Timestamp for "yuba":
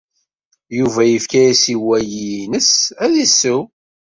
0.77-1.01